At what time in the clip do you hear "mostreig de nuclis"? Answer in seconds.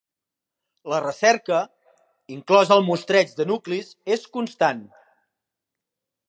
2.87-3.93